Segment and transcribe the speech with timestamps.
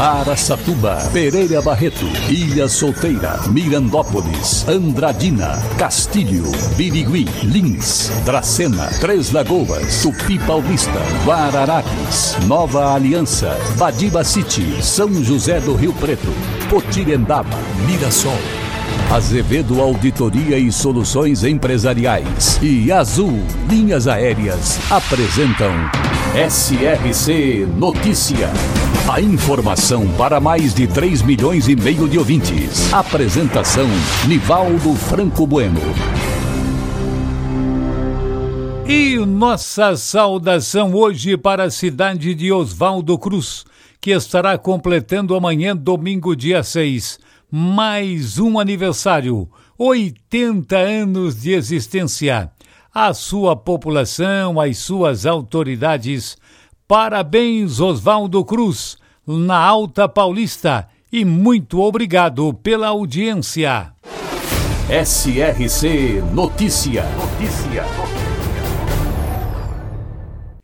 [0.00, 11.00] Araçatuba, Pereira Barreto, Ilha Solteira, Mirandópolis, Andradina, Castilho, Birigui, Lins, Dracena, Três Lagoas, Tupi Paulista,
[11.24, 16.32] Guararapes, Nova Aliança, Badiba City, São José do Rio Preto,
[16.70, 18.38] Potirendaba, Mirassol.
[19.10, 25.72] Azevedo Auditoria e Soluções Empresariais e Azul Linhas Aéreas apresentam
[26.34, 28.50] SRC Notícia.
[29.10, 32.92] A informação para mais de 3 milhões e meio de ouvintes.
[32.92, 33.86] Apresentação
[34.28, 35.80] Nivaldo Franco Bueno.
[38.86, 43.64] E nossa saudação hoje para a cidade de Oswaldo Cruz,
[43.98, 47.18] que estará completando amanhã, domingo, dia 6
[47.50, 52.50] mais um aniversário, 80 anos de existência.
[53.00, 56.36] A sua população, as suas autoridades,
[56.88, 63.92] parabéns Oswaldo Cruz, na Alta Paulista, e muito obrigado pela audiência.
[64.90, 67.04] SRC Notícia.
[67.04, 67.84] Notícia.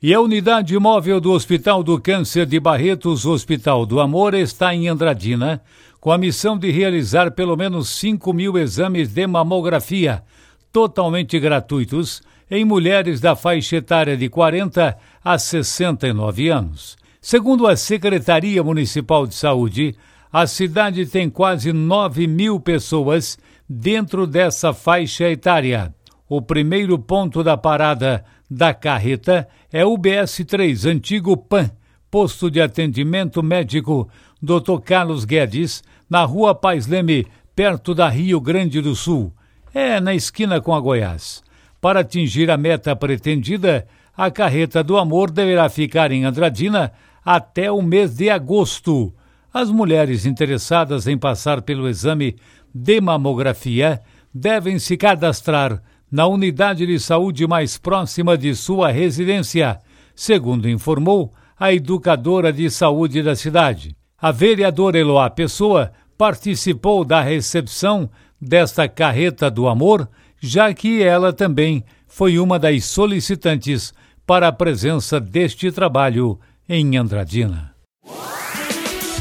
[0.00, 4.88] E a unidade móvel do Hospital do Câncer de Barretos, Hospital do Amor, está em
[4.88, 5.60] Andradina,
[6.00, 10.24] com a missão de realizar pelo menos 5 mil exames de mamografia,
[10.72, 16.96] totalmente gratuitos, em mulheres da faixa etária de 40 a 69 anos.
[17.20, 19.94] Segundo a Secretaria Municipal de Saúde,
[20.32, 25.94] a cidade tem quase 9 mil pessoas dentro dessa faixa etária.
[26.28, 31.70] O primeiro ponto da parada da carreta é o BS3, antigo PAN,
[32.10, 34.08] Posto de Atendimento Médico
[34.42, 34.80] Dr.
[34.84, 39.32] Carlos Guedes, na rua Pais Leme, perto da Rio Grande do Sul.
[39.74, 41.42] É na esquina com a Goiás.
[41.80, 46.92] Para atingir a meta pretendida, a carreta do amor deverá ficar em Andradina
[47.24, 49.14] até o mês de agosto.
[49.52, 52.36] As mulheres interessadas em passar pelo exame
[52.74, 54.00] de mamografia
[54.32, 59.78] devem se cadastrar na unidade de saúde mais próxima de sua residência,
[60.14, 63.96] segundo informou a educadora de saúde da cidade.
[64.20, 68.10] A vereadora Eloá Pessoa participou da recepção
[68.42, 70.08] desta carreta do amor,
[70.40, 73.94] já que ela também foi uma das solicitantes
[74.26, 77.71] para a presença deste trabalho em Andradina.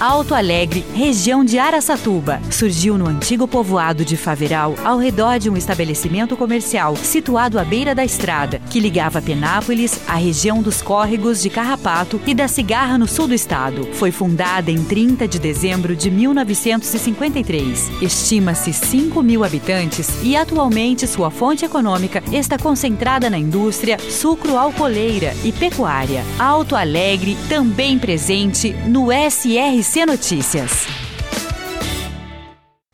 [0.00, 2.40] Alto Alegre, região de Araçatuba.
[2.52, 7.96] Surgiu no antigo povoado de Faveral, ao redor de um estabelecimento comercial situado à beira
[7.96, 13.08] da estrada, que ligava Penápolis à região dos córregos de Carrapato e da Cigarra no
[13.08, 13.88] sul do estado.
[13.94, 17.90] Foi fundada em 30 de dezembro de 1953.
[18.00, 25.50] Estima-se 5 mil habitantes e atualmente sua fonte econômica está concentrada na indústria sucro-alcooleira e
[25.50, 26.22] pecuária.
[26.38, 30.86] Alto Alegre, também presente no SRC SC Notícias.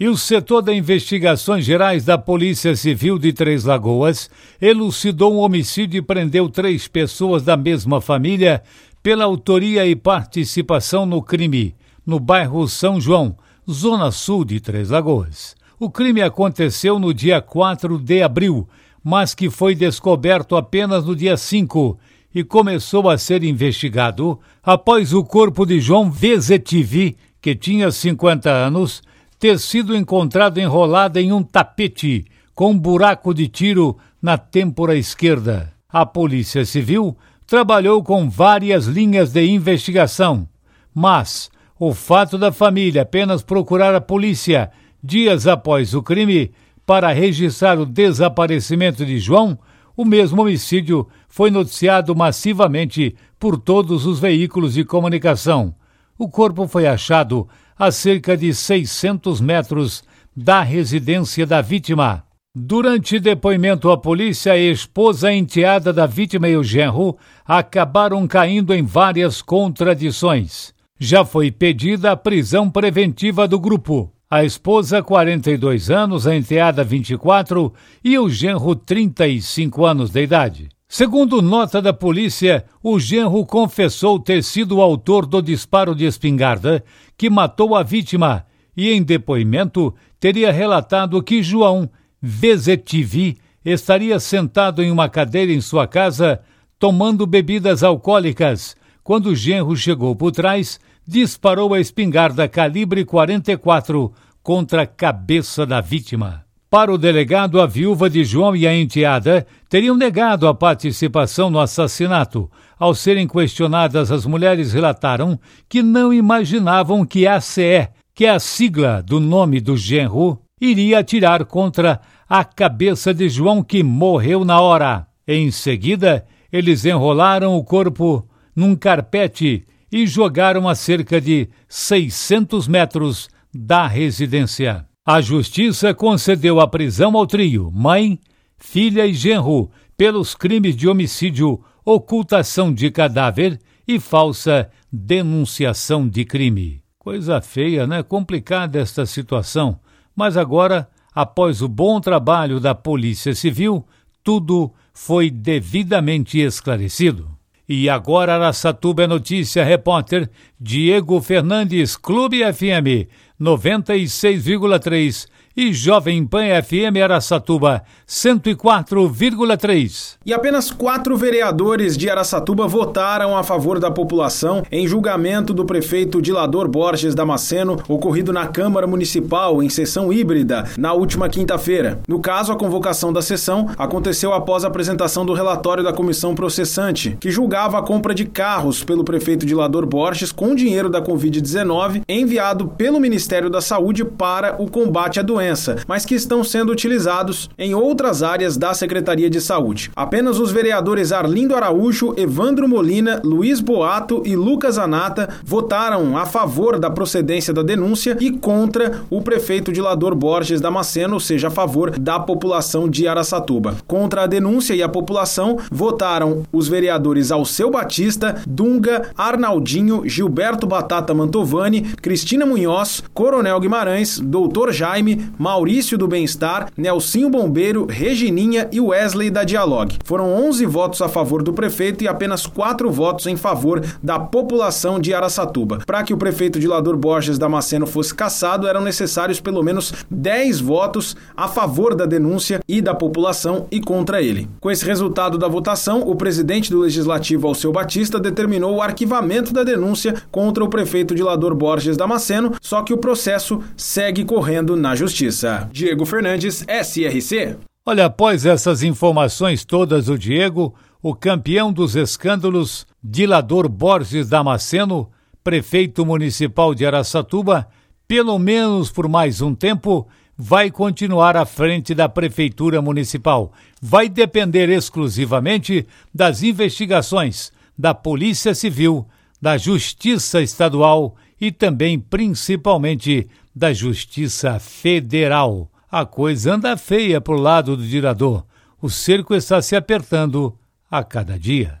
[0.00, 5.98] E o setor de investigações gerais da Polícia Civil de Três Lagoas elucidou um homicídio
[5.98, 8.62] e prendeu três pessoas da mesma família
[9.02, 11.74] pela autoria e participação no crime,
[12.06, 13.36] no bairro São João,
[13.70, 15.54] zona sul de Três Lagoas.
[15.78, 18.66] O crime aconteceu no dia 4 de abril,
[19.04, 21.98] mas que foi descoberto apenas no dia 5
[22.38, 29.02] e começou a ser investigado após o corpo de João Vezetivi, que tinha 50 anos,
[29.40, 35.72] ter sido encontrado enrolado em um tapete com um buraco de tiro na têmpora esquerda.
[35.88, 40.48] A Polícia Civil trabalhou com várias linhas de investigação,
[40.94, 44.70] mas o fato da família apenas procurar a polícia
[45.02, 46.52] dias após o crime
[46.86, 49.58] para registrar o desaparecimento de João
[49.98, 55.74] o mesmo homicídio foi noticiado massivamente por todos os veículos de comunicação.
[56.16, 60.04] O corpo foi achado a cerca de 600 metros
[60.36, 62.22] da residência da vítima.
[62.54, 68.84] Durante depoimento à polícia, a esposa enteada da vítima e o genro acabaram caindo em
[68.84, 70.72] várias contradições.
[70.96, 77.72] Já foi pedida a prisão preventiva do grupo a esposa 42 anos, a enteada 24
[78.04, 80.68] e o genro 35 anos de idade.
[80.86, 86.84] Segundo nota da polícia, o genro confessou ter sido o autor do disparo de espingarda
[87.16, 88.44] que matou a vítima
[88.76, 91.90] e, em depoimento, teria relatado que João
[92.22, 96.40] VZTV estaria sentado em uma cadeira em sua casa
[96.78, 98.76] tomando bebidas alcoólicas
[99.08, 104.12] quando o genro chegou por trás disparou a espingarda calibre 44
[104.42, 106.44] contra a cabeça da vítima.
[106.68, 111.58] Para o delegado, a viúva de João e a enteada teriam negado a participação no
[111.58, 112.50] assassinato.
[112.78, 115.40] Ao serem questionadas, as mulheres relataram
[115.70, 120.98] que não imaginavam que a ACE, que é a sigla do nome do genro, iria
[120.98, 125.06] atirar contra a cabeça de João, que morreu na hora.
[125.26, 128.27] Em seguida, eles enrolaram o corpo
[128.58, 134.84] num carpete e jogaram a cerca de 600 metros da residência.
[135.06, 138.18] A justiça concedeu a prisão ao trio, mãe,
[138.58, 146.82] filha e genro, pelos crimes de homicídio, ocultação de cadáver e falsa denunciação de crime.
[146.98, 148.02] Coisa feia, né?
[148.02, 149.78] Complicada esta situação.
[150.16, 153.86] Mas agora, após o bom trabalho da Polícia Civil,
[154.24, 157.37] tudo foi devidamente esclarecido.
[157.68, 163.06] E agora Araçatuba é notícia, repórter Diego Fernandes, Clube FM
[163.40, 165.26] 96,3
[165.56, 170.16] e Jovem Pan FM Araçatuba 104,3.
[170.24, 176.22] E apenas quatro vereadores de Araçatuba votaram a favor da população em julgamento do prefeito
[176.22, 181.98] Dilador Borges Damasceno, ocorrido na Câmara Municipal em sessão híbrida na última quinta-feira.
[182.06, 187.16] No caso, a convocação da sessão aconteceu após a apresentação do relatório da comissão processante,
[187.18, 192.68] que julgava a compra de carros pelo prefeito Dilador Borges com dinheiro da Covid-19 enviado
[192.68, 197.74] pelo Ministério da Saúde para o combate à doença mas que estão sendo utilizados em
[197.74, 199.90] outras áreas da Secretaria de Saúde.
[199.94, 206.78] Apenas os vereadores Arlindo Araújo, Evandro Molina, Luiz Boato e Lucas Anata votaram a favor
[206.78, 211.98] da procedência da denúncia e contra o prefeito Dilador Borges Damasceno, ou seja, a favor
[211.98, 213.76] da população de Araçatuba.
[213.86, 221.14] Contra a denúncia e a população votaram os vereadores Alceu Batista, Dunga, Arnaldinho, Gilberto Batata
[221.14, 229.28] Mantovani, Cristina Munhoz, Coronel Guimarães, Doutor Jaime, Maurício do Bem-Estar, Nelsinho Bombeiro, Regininha e Wesley
[229.28, 229.98] da Dialogue.
[230.04, 235.00] Foram 11 votos a favor do prefeito e apenas 4 votos em favor da população
[235.00, 235.80] de Araçatuba.
[235.84, 241.16] Para que o prefeito Dilador Borges Damasceno fosse cassado, eram necessários pelo menos 10 votos
[241.36, 244.48] a favor da denúncia e da população e contra ele.
[244.60, 249.64] Com esse resultado da votação, o presidente do Legislativo, Alceu Batista, determinou o arquivamento da
[249.64, 255.66] denúncia contra o prefeito Dilador Borges Damasceno, só que o processo segue correndo na Justiça.
[255.72, 257.56] Diego Fernandes, SRC.
[257.86, 265.08] Olha, após essas informações todas, o Diego, o campeão dos escândalos, Dilador Borges Damasceno,
[265.42, 267.66] prefeito municipal de Araçatuba,
[268.06, 270.06] pelo menos por mais um tempo,
[270.36, 273.54] vai continuar à frente da Prefeitura Municipal.
[273.80, 279.06] Vai depender exclusivamente das investigações da Polícia Civil,
[279.40, 285.70] da Justiça Estadual e também, principalmente, da Justiça Federal.
[285.90, 288.44] A coisa anda feia pro lado do dirador.
[288.80, 290.56] O cerco está se apertando
[290.90, 291.80] a cada dia.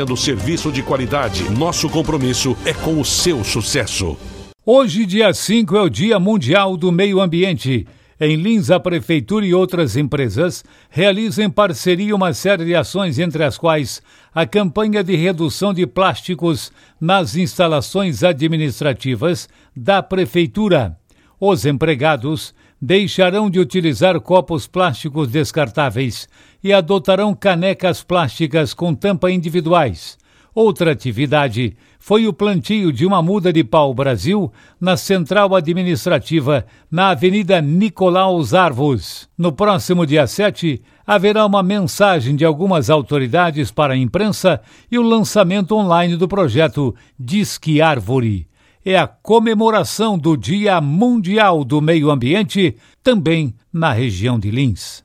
[0.00, 1.50] oferecendo serviço de qualidade.
[1.50, 4.16] Nosso compromisso é com o seu sucesso.
[4.64, 7.86] Hoje, dia 5, é o Dia Mundial do Meio Ambiente.
[8.18, 13.42] Em Lins, a Prefeitura e outras empresas realizam em parceria uma série de ações, entre
[13.42, 14.02] as quais
[14.34, 20.96] a campanha de redução de plásticos nas instalações administrativas da Prefeitura.
[21.38, 26.28] Os empregados deixarão de utilizar copos plásticos descartáveis
[26.62, 30.18] e adotarão canecas plásticas com tampa individuais.
[30.52, 37.10] Outra atividade foi o plantio de uma muda de pau Brasil na central administrativa na
[37.10, 39.28] Avenida Nicolaus Arvos.
[39.38, 44.60] No próximo dia 7, haverá uma mensagem de algumas autoridades para a imprensa
[44.90, 48.49] e o lançamento online do projeto Disque Árvore.
[48.82, 55.04] É a comemoração do Dia Mundial do Meio Ambiente, também na região de Lins.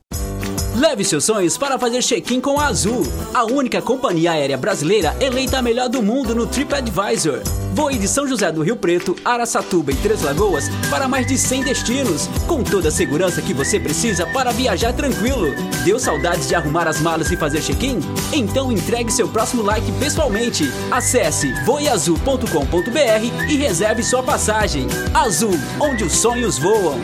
[0.88, 3.02] Leve seus sonhos para fazer check-in com a Azul,
[3.34, 7.42] a única companhia aérea brasileira eleita a melhor do mundo no TripAdvisor.
[7.74, 11.64] Voe de São José do Rio Preto, Araçatuba e Três Lagoas para mais de 100
[11.64, 15.56] destinos, com toda a segurança que você precisa para viajar tranquilo.
[15.84, 18.00] Deu saudades de arrumar as malas e fazer check-in?
[18.32, 20.72] Então entregue seu próximo like pessoalmente.
[20.92, 24.86] Acesse voeazul.com.br e reserve sua passagem.
[25.16, 27.02] Azul, onde os sonhos voam.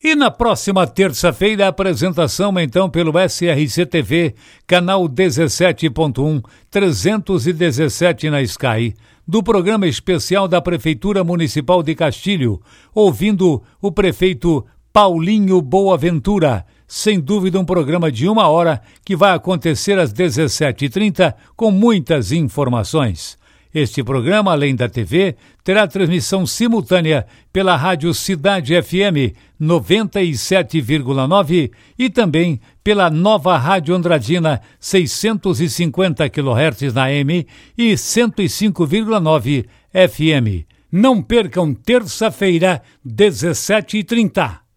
[0.00, 4.32] E na próxima terça-feira, a apresentação então pelo SRC TV,
[4.64, 6.40] canal 17.1,
[6.70, 8.94] 317 na Sky,
[9.26, 12.62] do programa especial da Prefeitura Municipal de Castilho,
[12.94, 16.64] ouvindo o prefeito Paulinho Boaventura.
[16.86, 23.36] Sem dúvida, um programa de uma hora que vai acontecer às 17h30 com muitas informações.
[23.74, 32.58] Este programa, além da TV, terá transmissão simultânea pela Rádio Cidade FM 97,9 e também
[32.82, 37.46] pela nova Rádio Andradina 650 kHz na M
[37.76, 40.64] e 105,9 FM.
[40.90, 44.67] Não percam terça-feira, 17h30.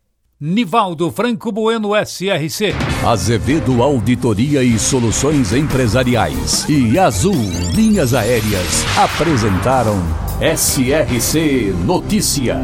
[0.43, 2.73] Nivaldo Franco Bueno SRC.
[3.05, 7.35] Azevedo Auditoria e Soluções Empresariais e Azul
[7.75, 10.01] Linhas Aéreas apresentaram
[10.41, 12.59] SRC Notícia.